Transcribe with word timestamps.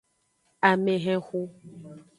Amehenxu. 0.69 1.41